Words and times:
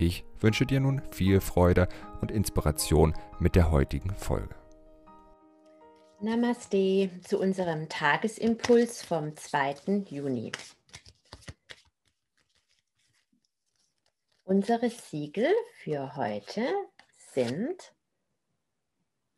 Ich 0.00 0.24
wünsche 0.38 0.64
dir 0.64 0.78
nun 0.78 1.02
viel 1.10 1.40
Freude 1.40 1.88
und 2.20 2.30
Inspiration 2.30 3.14
mit 3.40 3.56
der 3.56 3.72
heutigen 3.72 4.14
Folge. 4.14 4.54
Namaste 6.20 7.10
zu 7.26 7.40
unserem 7.40 7.88
Tagesimpuls 7.88 9.02
vom 9.02 9.36
2. 9.36 10.04
Juni. 10.08 10.52
Unsere 14.44 14.88
Siegel 14.88 15.52
für 15.82 16.14
heute 16.14 16.62
sind 17.34 17.92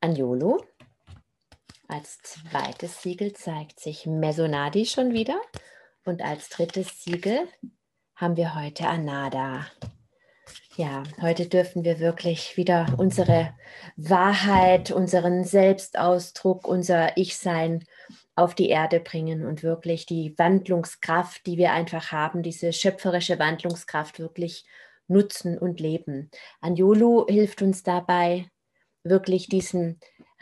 Anjolo. 0.01 0.62
Als 1.89 2.19
zweites 2.19 3.01
Siegel 3.01 3.33
zeigt 3.33 3.81
sich 3.81 4.05
Mesonadi 4.05 4.84
schon 4.84 5.12
wieder. 5.12 5.41
Und 6.05 6.20
als 6.20 6.51
drittes 6.51 7.03
Siegel 7.03 7.48
haben 8.15 8.37
wir 8.37 8.55
heute 8.55 8.87
Anada. 8.87 9.67
Ja, 10.80 11.02
heute 11.20 11.47
dürfen 11.47 11.84
wir 11.84 12.01
wirklich 12.01 12.57
wieder 12.57 12.95
unsere 12.97 13.52
Wahrheit, 13.97 14.91
unseren 14.91 15.45
Selbstausdruck, 15.45 16.67
unser 16.67 17.19
Ich-Sein 17.19 17.84
auf 18.34 18.55
die 18.55 18.70
Erde 18.70 18.98
bringen 18.98 19.45
und 19.45 19.62
wirklich 19.62 20.06
die 20.06 20.33
Wandlungskraft, 20.39 21.45
die 21.45 21.58
wir 21.58 21.73
einfach 21.73 22.12
haben, 22.12 22.42
diese 22.42 22.73
schöpferische 22.73 23.39
Wandlungskraft 23.39 24.20
wirklich 24.20 24.64
nutzen 25.06 25.58
und 25.58 25.81
leben. 25.81 26.31
Anjulu 26.62 27.27
hilft 27.28 27.61
uns 27.61 27.83
dabei, 27.83 28.47
wirklich 29.05 29.48
diesen 29.51 30.01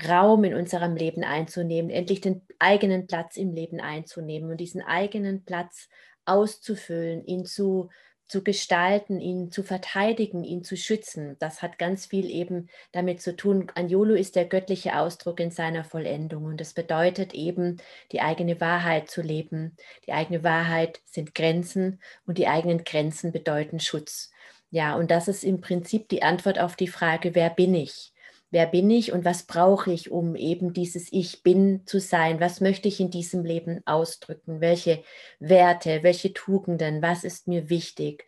Raum 0.08 0.44
in 0.44 0.54
unserem 0.54 0.94
Leben 0.94 1.24
einzunehmen, 1.24 1.90
endlich 1.90 2.20
den 2.20 2.46
eigenen 2.60 3.08
Platz 3.08 3.36
im 3.36 3.54
Leben 3.54 3.80
einzunehmen 3.80 4.52
und 4.52 4.58
diesen 4.58 4.82
eigenen 4.82 5.44
Platz 5.44 5.88
auszufüllen, 6.26 7.24
ihn 7.24 7.44
zu, 7.44 7.88
zu 8.28 8.44
gestalten, 8.44 9.20
ihn 9.20 9.50
zu 9.50 9.62
verteidigen, 9.62 10.44
ihn 10.44 10.62
zu 10.62 10.76
schützen. 10.76 11.36
Das 11.38 11.62
hat 11.62 11.78
ganz 11.78 12.06
viel 12.06 12.30
eben 12.30 12.68
damit 12.92 13.20
zu 13.22 13.34
tun. 13.36 13.70
Anjolo 13.74 14.14
ist 14.14 14.36
der 14.36 14.44
göttliche 14.44 14.98
Ausdruck 14.98 15.40
in 15.40 15.50
seiner 15.50 15.84
Vollendung 15.84 16.44
und 16.44 16.60
das 16.60 16.74
bedeutet 16.74 17.34
eben, 17.34 17.78
die 18.12 18.20
eigene 18.20 18.60
Wahrheit 18.60 19.10
zu 19.10 19.22
leben. 19.22 19.76
Die 20.06 20.12
eigene 20.12 20.44
Wahrheit 20.44 21.00
sind 21.06 21.34
Grenzen 21.34 22.00
und 22.26 22.38
die 22.38 22.48
eigenen 22.48 22.84
Grenzen 22.84 23.32
bedeuten 23.32 23.80
Schutz. 23.80 24.30
Ja, 24.70 24.96
und 24.96 25.10
das 25.10 25.28
ist 25.28 25.44
im 25.44 25.60
Prinzip 25.60 26.08
die 26.08 26.22
Antwort 26.22 26.58
auf 26.58 26.76
die 26.76 26.88
Frage, 26.88 27.34
wer 27.34 27.50
bin 27.50 27.74
ich? 27.74 28.12
Wer 28.50 28.66
bin 28.66 28.90
ich 28.90 29.12
und 29.12 29.24
was 29.24 29.44
brauche 29.44 29.92
ich, 29.92 30.10
um 30.10 30.36
eben 30.36 30.72
dieses 30.72 31.12
Ich 31.12 31.42
bin 31.42 31.86
zu 31.86 32.00
sein? 32.00 32.40
Was 32.40 32.60
möchte 32.60 32.88
ich 32.88 33.00
in 33.00 33.10
diesem 33.10 33.44
Leben 33.44 33.82
ausdrücken? 33.86 34.60
Welche 34.60 35.02
Werte, 35.38 36.02
welche 36.02 36.32
Tugenden, 36.32 37.02
was 37.02 37.24
ist 37.24 37.48
mir 37.48 37.68
wichtig? 37.68 38.26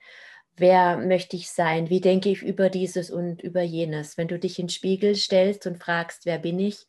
Wer 0.57 0.99
möchte 0.99 1.37
ich 1.37 1.51
sein? 1.51 1.89
Wie 1.89 2.01
denke 2.01 2.29
ich 2.29 2.43
über 2.43 2.69
dieses 2.69 3.11
und 3.11 3.43
über 3.43 3.63
jenes? 3.63 4.19
Wenn 4.19 4.29
du 4.29 4.39
dich 4.39 4.59
in 4.59 4.67
den 4.67 4.71
Spiegel 4.71 5.15
stellst 5.15 5.67
und 5.67 5.83
fragst, 5.83 6.27
wer 6.27 6.39
bin 6.39 6.59
ich? 6.59 6.87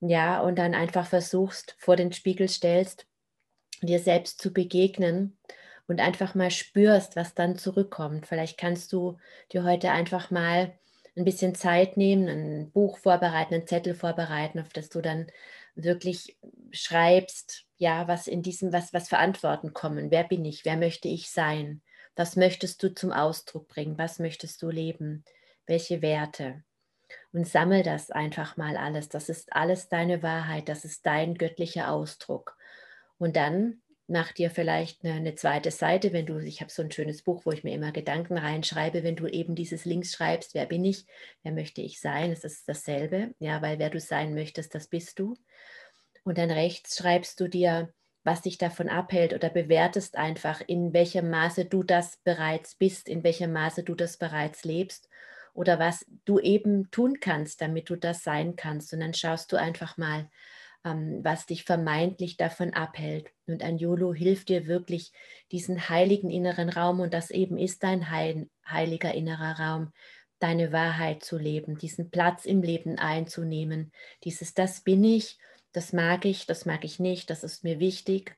Ja, 0.00 0.40
und 0.42 0.56
dann 0.58 0.74
einfach 0.74 1.06
versuchst, 1.06 1.74
vor 1.78 1.96
den 1.96 2.12
Spiegel 2.12 2.48
stellst, 2.48 3.06
dir 3.82 3.98
selbst 3.98 4.40
zu 4.40 4.52
begegnen 4.52 5.38
und 5.86 6.00
einfach 6.00 6.34
mal 6.34 6.50
spürst, 6.50 7.16
was 7.16 7.34
dann 7.34 7.56
zurückkommt. 7.56 8.26
Vielleicht 8.26 8.58
kannst 8.58 8.92
du 8.92 9.16
dir 9.52 9.64
heute 9.64 9.90
einfach 9.90 10.30
mal 10.30 10.78
ein 11.18 11.24
bisschen 11.24 11.54
Zeit 11.54 11.96
nehmen, 11.96 12.28
ein 12.28 12.70
Buch 12.70 12.98
vorbereiten, 12.98 13.54
einen 13.54 13.66
Zettel 13.66 13.94
vorbereiten, 13.94 14.60
auf 14.60 14.70
das 14.70 14.88
du 14.88 15.00
dann 15.00 15.26
wirklich 15.74 16.38
schreibst, 16.70 17.64
ja, 17.76 18.08
was 18.08 18.26
in 18.26 18.42
diesem, 18.42 18.72
was, 18.72 18.92
was 18.92 19.08
für 19.08 19.18
Antworten 19.18 19.72
kommen. 19.72 20.10
Wer 20.10 20.24
bin 20.24 20.44
ich? 20.44 20.64
Wer 20.64 20.76
möchte 20.76 21.08
ich 21.08 21.30
sein? 21.30 21.82
Was 22.16 22.36
möchtest 22.36 22.82
du 22.82 22.94
zum 22.94 23.12
Ausdruck 23.12 23.68
bringen? 23.68 23.98
Was 23.98 24.18
möchtest 24.18 24.62
du 24.62 24.70
leben? 24.70 25.24
Welche 25.66 26.02
Werte? 26.02 26.64
Und 27.32 27.46
sammel 27.46 27.82
das 27.82 28.10
einfach 28.10 28.56
mal 28.56 28.76
alles. 28.76 29.08
Das 29.08 29.28
ist 29.28 29.52
alles 29.52 29.88
deine 29.88 30.22
Wahrheit. 30.22 30.68
Das 30.68 30.84
ist 30.84 31.06
dein 31.06 31.34
göttlicher 31.34 31.92
Ausdruck. 31.92 32.56
Und 33.18 33.36
dann 33.36 33.80
mach 34.08 34.32
dir 34.32 34.50
vielleicht 34.50 35.04
eine, 35.04 35.14
eine, 35.14 35.34
zweite 35.34 35.70
Seite, 35.70 36.12
wenn 36.12 36.26
du, 36.26 36.38
ich 36.38 36.60
habe 36.60 36.70
so 36.70 36.82
ein 36.82 36.90
schönes 36.90 37.22
Buch, 37.22 37.42
wo 37.44 37.52
ich 37.52 37.62
mir 37.62 37.74
immer 37.74 37.92
Gedanken 37.92 38.38
reinschreibe, 38.38 39.04
wenn 39.04 39.16
du 39.16 39.26
eben 39.26 39.54
dieses 39.54 39.84
Links 39.84 40.12
schreibst, 40.12 40.54
wer 40.54 40.66
bin 40.66 40.84
ich, 40.84 41.06
wer 41.42 41.52
möchte 41.52 41.82
ich 41.82 42.00
sein, 42.00 42.32
es 42.32 42.42
ist 42.42 42.68
dasselbe, 42.68 43.34
ja, 43.38 43.60
weil 43.62 43.78
wer 43.78 43.90
du 43.90 44.00
sein 44.00 44.34
möchtest, 44.34 44.74
das 44.74 44.88
bist 44.88 45.18
du. 45.18 45.36
Und 46.24 46.38
dann 46.38 46.50
rechts 46.50 46.96
schreibst 46.96 47.38
du 47.40 47.48
dir, 47.48 47.92
was 48.24 48.42
dich 48.42 48.58
davon 48.58 48.88
abhält 48.88 49.34
oder 49.34 49.50
bewertest 49.50 50.16
einfach, 50.16 50.60
in 50.66 50.92
welchem 50.92 51.30
Maße 51.30 51.66
du 51.66 51.82
das 51.82 52.18
bereits 52.24 52.74
bist, 52.74 53.08
in 53.08 53.22
welchem 53.24 53.52
Maße 53.52 53.84
du 53.84 53.94
das 53.94 54.16
bereits 54.16 54.64
lebst 54.64 55.08
oder 55.54 55.78
was 55.78 56.04
du 56.24 56.38
eben 56.38 56.90
tun 56.90 57.20
kannst, 57.20 57.60
damit 57.60 57.90
du 57.90 57.96
das 57.96 58.22
sein 58.22 58.56
kannst. 58.56 58.92
Und 58.92 59.00
dann 59.00 59.14
schaust 59.14 59.52
du 59.52 59.56
einfach 59.56 59.96
mal, 59.96 60.30
was 60.94 61.46
dich 61.46 61.64
vermeintlich 61.64 62.36
davon 62.36 62.74
abhält. 62.74 63.30
Und 63.46 63.62
Anjolo 63.62 64.14
hilft 64.14 64.48
dir 64.48 64.66
wirklich, 64.66 65.12
diesen 65.52 65.88
heiligen 65.88 66.30
inneren 66.30 66.68
Raum, 66.68 67.00
und 67.00 67.14
das 67.14 67.30
eben 67.30 67.58
ist 67.58 67.82
dein 67.82 68.10
heil, 68.10 68.48
heiliger 68.66 69.14
innerer 69.14 69.58
Raum, 69.58 69.92
deine 70.38 70.72
Wahrheit 70.72 71.24
zu 71.24 71.38
leben, 71.38 71.78
diesen 71.78 72.10
Platz 72.10 72.44
im 72.44 72.62
Leben 72.62 72.98
einzunehmen. 72.98 73.92
Dieses, 74.24 74.54
das 74.54 74.82
bin 74.82 75.02
ich, 75.04 75.38
das 75.72 75.92
mag 75.92 76.24
ich, 76.24 76.46
das 76.46 76.64
mag 76.64 76.84
ich 76.84 76.98
nicht, 76.98 77.30
das 77.30 77.44
ist 77.44 77.64
mir 77.64 77.80
wichtig. 77.80 78.36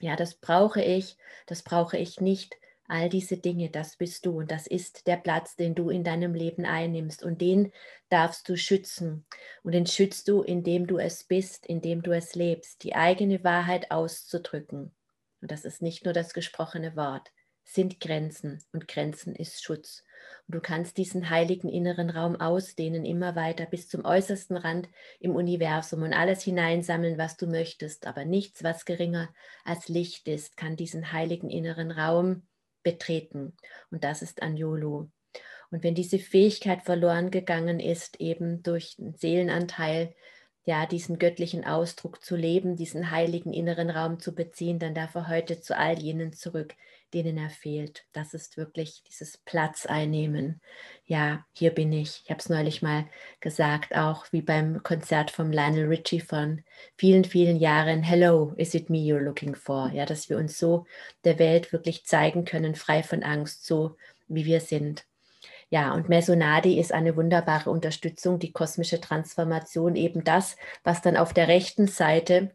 Ja, 0.00 0.16
das 0.16 0.34
brauche 0.34 0.82
ich, 0.82 1.16
das 1.46 1.62
brauche 1.62 1.98
ich 1.98 2.20
nicht. 2.20 2.56
All 2.90 3.08
diese 3.08 3.36
Dinge, 3.36 3.70
das 3.70 3.94
bist 3.94 4.26
du 4.26 4.40
und 4.40 4.50
das 4.50 4.66
ist 4.66 5.06
der 5.06 5.16
Platz, 5.16 5.54
den 5.54 5.76
du 5.76 5.90
in 5.90 6.02
deinem 6.02 6.34
Leben 6.34 6.64
einnimmst 6.64 7.22
und 7.22 7.40
den 7.40 7.70
darfst 8.08 8.48
du 8.48 8.56
schützen. 8.56 9.24
Und 9.62 9.76
den 9.76 9.86
schützt 9.86 10.26
du, 10.26 10.42
indem 10.42 10.88
du 10.88 10.98
es 10.98 11.22
bist, 11.22 11.66
indem 11.66 12.02
du 12.02 12.10
es 12.10 12.34
lebst, 12.34 12.82
die 12.82 12.96
eigene 12.96 13.44
Wahrheit 13.44 13.92
auszudrücken. 13.92 14.90
Und 15.40 15.52
das 15.52 15.64
ist 15.64 15.82
nicht 15.82 16.04
nur 16.04 16.12
das 16.12 16.34
gesprochene 16.34 16.96
Wort, 16.96 17.30
sind 17.62 18.00
Grenzen 18.00 18.58
und 18.72 18.88
Grenzen 18.88 19.36
ist 19.36 19.62
Schutz. 19.62 20.02
Und 20.48 20.56
du 20.56 20.60
kannst 20.60 20.96
diesen 20.96 21.30
heiligen 21.30 21.68
inneren 21.68 22.10
Raum 22.10 22.40
ausdehnen, 22.40 23.04
immer 23.04 23.36
weiter 23.36 23.66
bis 23.66 23.88
zum 23.88 24.04
äußersten 24.04 24.56
Rand 24.56 24.88
im 25.20 25.36
Universum 25.36 26.02
und 26.02 26.12
alles 26.12 26.42
hineinsammeln, 26.42 27.18
was 27.18 27.36
du 27.36 27.46
möchtest. 27.46 28.08
Aber 28.08 28.24
nichts, 28.24 28.64
was 28.64 28.84
geringer 28.84 29.32
als 29.64 29.86
Licht 29.86 30.26
ist, 30.26 30.56
kann 30.56 30.74
diesen 30.74 31.12
heiligen 31.12 31.50
inneren 31.50 31.92
Raum 31.92 32.42
betreten. 32.82 33.54
Und 33.90 34.04
das 34.04 34.22
ist 34.22 34.42
Anjolo. 34.42 35.10
Und 35.70 35.84
wenn 35.84 35.94
diese 35.94 36.18
Fähigkeit 36.18 36.82
verloren 36.82 37.30
gegangen 37.30 37.80
ist, 37.80 38.20
eben 38.20 38.62
durch 38.62 38.96
den 38.96 39.14
Seelenanteil, 39.14 40.14
ja, 40.70 40.86
diesen 40.86 41.18
göttlichen 41.18 41.64
Ausdruck 41.64 42.22
zu 42.22 42.36
leben, 42.36 42.76
diesen 42.76 43.10
heiligen 43.10 43.52
inneren 43.52 43.90
Raum 43.90 44.20
zu 44.20 44.36
beziehen, 44.36 44.78
dann 44.78 44.94
darf 44.94 45.16
er 45.16 45.26
heute 45.26 45.60
zu 45.60 45.76
all 45.76 45.98
jenen 45.98 46.32
zurück, 46.32 46.76
denen 47.12 47.38
er 47.38 47.50
fehlt. 47.50 48.04
Das 48.12 48.34
ist 48.34 48.56
wirklich 48.56 49.02
dieses 49.02 49.36
Platz 49.38 49.84
einnehmen. 49.86 50.60
Ja, 51.06 51.44
hier 51.54 51.72
bin 51.72 51.92
ich. 51.92 52.22
Ich 52.22 52.30
habe 52.30 52.38
es 52.38 52.48
neulich 52.48 52.82
mal 52.82 53.06
gesagt, 53.40 53.96
auch 53.96 54.26
wie 54.30 54.42
beim 54.42 54.84
Konzert 54.84 55.32
von 55.32 55.52
Lionel 55.52 55.88
Richie 55.88 56.20
von 56.20 56.62
vielen, 56.96 57.24
vielen 57.24 57.56
Jahren. 57.56 58.04
Hello, 58.04 58.54
is 58.56 58.72
it 58.74 58.88
me 58.90 58.98
you're 58.98 59.18
looking 59.18 59.56
for? 59.56 59.90
Ja, 59.92 60.06
dass 60.06 60.30
wir 60.30 60.36
uns 60.36 60.56
so 60.56 60.86
der 61.24 61.40
Welt 61.40 61.72
wirklich 61.72 62.04
zeigen 62.04 62.44
können, 62.44 62.76
frei 62.76 63.02
von 63.02 63.24
Angst, 63.24 63.66
so 63.66 63.96
wie 64.28 64.44
wir 64.44 64.60
sind. 64.60 65.04
Ja, 65.70 65.94
und 65.94 66.08
Mesonadi 66.08 66.80
ist 66.80 66.92
eine 66.92 67.16
wunderbare 67.16 67.70
Unterstützung, 67.70 68.40
die 68.40 68.52
kosmische 68.52 69.00
Transformation, 69.00 69.94
eben 69.94 70.24
das, 70.24 70.56
was 70.82 71.00
dann 71.00 71.16
auf 71.16 71.32
der 71.32 71.46
rechten 71.46 71.86
Seite 71.86 72.50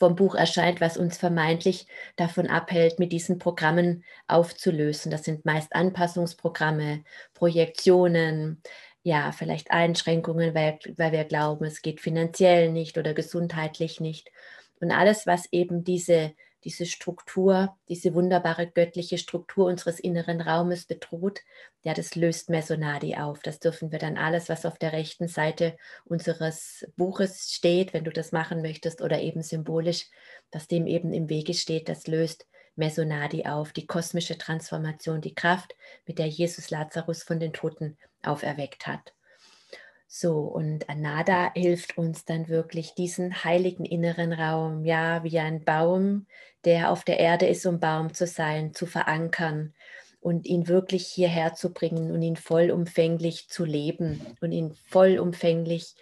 vom 0.00 0.16
Buch 0.16 0.34
erscheint, 0.34 0.80
was 0.80 0.96
uns 0.96 1.16
vermeintlich 1.18 1.86
davon 2.16 2.48
abhält, 2.48 2.98
mit 2.98 3.12
diesen 3.12 3.38
Programmen 3.38 4.04
aufzulösen. 4.26 5.10
Das 5.10 5.24
sind 5.24 5.44
meist 5.44 5.74
Anpassungsprogramme, 5.74 7.04
Projektionen, 7.34 8.62
ja, 9.02 9.32
vielleicht 9.32 9.70
Einschränkungen, 9.70 10.54
weil, 10.54 10.78
weil 10.96 11.12
wir 11.12 11.24
glauben, 11.24 11.64
es 11.66 11.82
geht 11.82 12.00
finanziell 12.00 12.72
nicht 12.72 12.98
oder 12.98 13.14
gesundheitlich 13.14 14.00
nicht. 14.00 14.30
Und 14.80 14.90
alles, 14.90 15.26
was 15.26 15.46
eben 15.52 15.84
diese, 15.84 16.34
diese 16.64 16.86
Struktur, 16.86 17.76
diese 17.88 18.14
wunderbare 18.14 18.66
göttliche 18.66 19.18
Struktur 19.18 19.66
unseres 19.66 20.00
inneren 20.00 20.40
Raumes 20.40 20.86
bedroht, 20.86 21.40
ja, 21.82 21.94
das 21.94 22.14
löst 22.14 22.50
Mesonadi 22.50 23.16
auf. 23.16 23.40
Das 23.40 23.60
dürfen 23.60 23.92
wir 23.92 23.98
dann 23.98 24.16
alles, 24.16 24.48
was 24.48 24.64
auf 24.64 24.78
der 24.78 24.92
rechten 24.92 25.28
Seite 25.28 25.76
unseres 26.04 26.86
Buches 26.96 27.52
steht, 27.52 27.92
wenn 27.92 28.04
du 28.04 28.10
das 28.10 28.32
machen 28.32 28.62
möchtest, 28.62 29.02
oder 29.02 29.20
eben 29.20 29.42
symbolisch, 29.42 30.06
was 30.50 30.66
dem 30.66 30.86
eben 30.86 31.12
im 31.12 31.28
Wege 31.28 31.54
steht, 31.54 31.88
das 31.88 32.06
löst 32.06 32.46
Mesonadi 32.76 33.44
auf, 33.46 33.72
die 33.72 33.86
kosmische 33.86 34.38
Transformation, 34.38 35.20
die 35.20 35.34
Kraft, 35.34 35.76
mit 36.06 36.18
der 36.18 36.26
Jesus 36.26 36.70
Lazarus 36.70 37.22
von 37.22 37.38
den 37.38 37.52
Toten 37.52 37.96
auferweckt 38.22 38.86
hat. 38.86 39.14
So, 40.16 40.42
und 40.42 40.88
Anada 40.88 41.50
hilft 41.54 41.98
uns 41.98 42.24
dann 42.24 42.46
wirklich, 42.46 42.94
diesen 42.94 43.42
heiligen 43.42 43.84
inneren 43.84 44.32
Raum, 44.32 44.84
ja, 44.84 45.24
wie 45.24 45.40
ein 45.40 45.64
Baum, 45.64 46.26
der 46.64 46.92
auf 46.92 47.02
der 47.02 47.18
Erde 47.18 47.48
ist, 47.48 47.66
um 47.66 47.80
Baum 47.80 48.14
zu 48.14 48.28
sein, 48.28 48.74
zu 48.74 48.86
verankern 48.86 49.74
und 50.20 50.46
ihn 50.46 50.68
wirklich 50.68 51.08
hierher 51.08 51.54
zu 51.54 51.72
bringen 51.72 52.12
und 52.12 52.22
ihn 52.22 52.36
vollumfänglich 52.36 53.48
zu 53.48 53.64
leben 53.64 54.20
und 54.40 54.52
ihn 54.52 54.76
vollumfänglich, 54.86 55.96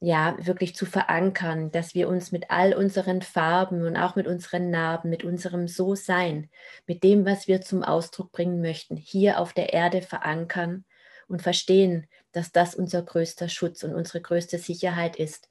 ja, 0.00 0.36
wirklich 0.38 0.76
zu 0.76 0.84
verankern, 0.84 1.70
dass 1.70 1.94
wir 1.94 2.08
uns 2.08 2.32
mit 2.32 2.50
all 2.50 2.74
unseren 2.74 3.22
Farben 3.22 3.86
und 3.86 3.96
auch 3.96 4.16
mit 4.16 4.26
unseren 4.26 4.68
Narben, 4.68 5.08
mit 5.08 5.24
unserem 5.24 5.66
So-Sein, 5.66 6.50
mit 6.86 7.02
dem, 7.02 7.24
was 7.24 7.48
wir 7.48 7.62
zum 7.62 7.82
Ausdruck 7.82 8.32
bringen 8.32 8.60
möchten, 8.60 8.98
hier 8.98 9.40
auf 9.40 9.54
der 9.54 9.72
Erde 9.72 10.02
verankern 10.02 10.84
und 11.28 11.42
verstehen, 11.42 12.06
dass 12.32 12.52
das 12.52 12.74
unser 12.74 13.02
größter 13.02 13.48
Schutz 13.48 13.82
und 13.82 13.94
unsere 13.94 14.20
größte 14.20 14.58
Sicherheit 14.58 15.16
ist. 15.16 15.48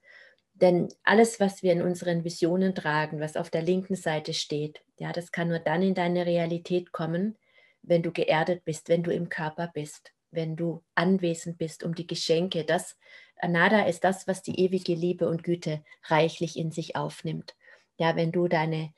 Denn 0.53 0.87
alles, 1.03 1.39
was 1.39 1.63
wir 1.63 1.73
in 1.73 1.81
unseren 1.81 2.23
Visionen 2.23 2.75
tragen, 2.75 3.19
was 3.19 3.35
auf 3.35 3.49
der 3.49 3.61
linken 3.61 3.95
Seite 3.95 4.33
steht, 4.33 4.81
ja, 4.97 5.11
das 5.11 5.31
kann 5.31 5.49
nur 5.49 5.59
dann 5.59 5.81
in 5.81 5.93
deine 5.93 6.25
Realität 6.25 6.91
kommen, 6.93 7.37
wenn 7.81 8.03
du 8.03 8.11
geerdet 8.11 8.63
bist, 8.63 8.87
wenn 8.87 9.03
du 9.03 9.11
im 9.11 9.29
Körper 9.29 9.69
bist, 9.73 10.13
wenn 10.31 10.55
du 10.55 10.81
anwesend 10.95 11.57
bist, 11.57 11.83
um 11.83 11.93
die 11.93 12.07
Geschenke, 12.07 12.63
das 12.63 12.97
Anada 13.37 13.85
ist 13.85 14.03
das, 14.03 14.27
was 14.27 14.41
die 14.41 14.59
ewige 14.59 14.93
Liebe 14.93 15.27
und 15.27 15.43
Güte 15.43 15.83
reichlich 16.03 16.57
in 16.57 16.71
sich 16.71 16.95
aufnimmt. 16.95 17.55
Ja, 17.97 18.15
wenn 18.15 18.31
du 18.31 18.47
deine 18.47 18.93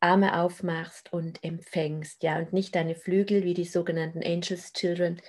Arme 0.00 0.40
aufmachst 0.40 1.12
und 1.12 1.44
empfängst, 1.44 2.22
ja, 2.22 2.38
und 2.38 2.52
nicht 2.52 2.74
deine 2.74 2.94
Flügel 2.94 3.44
wie 3.44 3.54
die 3.54 3.64
sogenannten 3.64 4.22
Angels 4.22 4.72
Children 4.72 5.20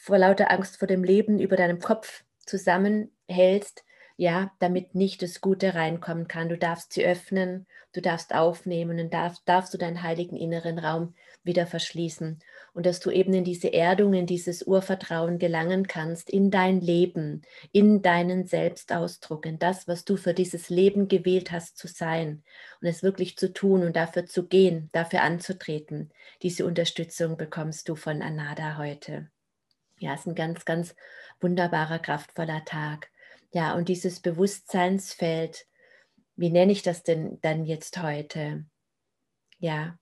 vor 0.00 0.16
lauter 0.16 0.50
Angst 0.50 0.78
vor 0.78 0.88
dem 0.88 1.04
Leben 1.04 1.38
über 1.38 1.56
deinem 1.56 1.78
Kopf 1.78 2.24
zusammenhältst, 2.46 3.84
ja, 4.16 4.50
damit 4.58 4.94
nicht 4.94 5.22
das 5.22 5.40
Gute 5.40 5.74
reinkommen 5.74 6.26
kann. 6.26 6.48
Du 6.48 6.56
darfst 6.56 6.92
sie 6.92 7.04
öffnen, 7.04 7.66
du 7.92 8.00
darfst 8.00 8.34
aufnehmen 8.34 8.98
und 8.98 9.12
darfst, 9.12 9.42
darfst 9.46 9.72
du 9.74 9.78
deinen 9.78 10.02
heiligen 10.02 10.36
inneren 10.36 10.78
Raum 10.78 11.14
wieder 11.42 11.66
verschließen. 11.66 12.38
Und 12.72 12.86
dass 12.86 13.00
du 13.00 13.10
eben 13.10 13.34
in 13.34 13.44
diese 13.44 13.72
Erdung, 13.72 14.14
in 14.14 14.26
dieses 14.26 14.62
Urvertrauen 14.62 15.38
gelangen 15.38 15.86
kannst, 15.86 16.30
in 16.30 16.50
dein 16.50 16.80
Leben, 16.80 17.42
in 17.72 18.00
deinen 18.00 18.46
Selbstausdruck, 18.46 19.44
in 19.44 19.58
das, 19.58 19.86
was 19.86 20.04
du 20.04 20.16
für 20.16 20.34
dieses 20.34 20.70
Leben 20.70 21.08
gewählt 21.08 21.50
hast 21.52 21.76
zu 21.76 21.88
sein 21.88 22.42
und 22.80 22.88
es 22.88 23.02
wirklich 23.02 23.36
zu 23.36 23.52
tun 23.52 23.82
und 23.82 23.96
dafür 23.96 24.24
zu 24.24 24.46
gehen, 24.46 24.88
dafür 24.92 25.22
anzutreten. 25.22 26.10
Diese 26.42 26.64
Unterstützung 26.64 27.36
bekommst 27.36 27.88
du 27.88 27.96
von 27.96 28.22
Anada 28.22 28.78
heute. 28.78 29.30
Ja, 30.00 30.14
es 30.14 30.20
ist 30.20 30.26
ein 30.28 30.34
ganz, 30.34 30.64
ganz 30.64 30.96
wunderbarer, 31.40 31.98
kraftvoller 31.98 32.64
Tag. 32.64 33.10
Ja, 33.52 33.74
und 33.74 33.88
dieses 33.88 34.20
Bewusstseinsfeld, 34.20 35.66
wie 36.36 36.48
nenne 36.48 36.72
ich 36.72 36.82
das 36.82 37.02
denn 37.02 37.38
dann 37.42 37.66
jetzt 37.66 38.02
heute? 38.02 38.64
Ja, 39.58 39.98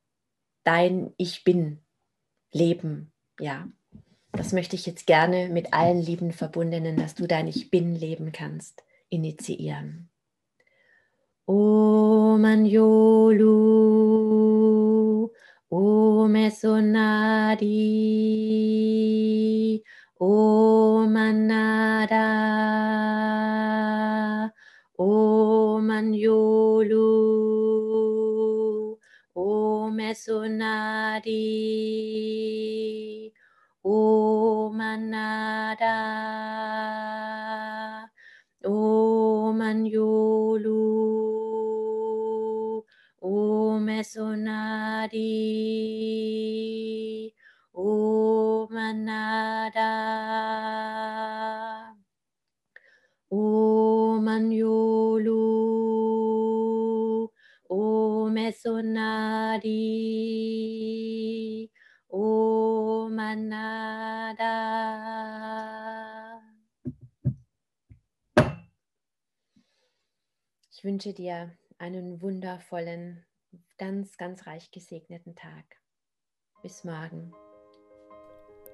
dein 0.62 1.12
Ich 1.16 1.42
bin, 1.42 1.82
Leben, 2.52 3.12
ja. 3.40 3.68
Das 4.32 4.52
möchte 4.52 4.76
ich 4.76 4.86
jetzt 4.86 5.06
gerne 5.06 5.48
mit 5.48 5.72
allen 5.74 6.00
lieben 6.00 6.30
Verbundenen, 6.32 6.96
dass 6.96 7.16
du 7.16 7.26
dein 7.26 7.48
Ich 7.48 7.70
bin 7.70 7.96
leben 7.96 8.30
kannst, 8.30 8.84
initiieren. 9.08 10.10
Om 11.44 12.44
Anjolu, 12.44 13.48
Om 15.70 16.34
Esonadi, 16.36 17.66
Om 20.20 21.15
Anada, 21.17 22.26
Om 24.99 25.91
Anjolu, 25.91 27.06
Om 29.37 30.00
Esonadi, 30.00 31.31
Om 33.85 34.81
Anada, 34.81 35.97
Om 38.65 39.61
Anjolu, 39.62 40.82
Om 43.23 43.88
Esonadi, 43.88 45.31
Om 47.73 48.76
Anada, 48.76 49.27
Om 58.38 58.44
Esonadi, 58.44 59.73
Om 62.08 63.19
Anada. 63.19 64.55
Ich 70.70 70.85
wünsche 70.85 71.12
dir 71.12 71.58
einen 71.79 72.23
wundervollen, 72.23 73.26
ganz, 73.76 74.17
ganz 74.17 74.46
reich 74.46 74.70
gesegneten 74.70 75.34
Tag. 75.34 75.64
Bis 76.62 76.84
morgen. 76.84 77.32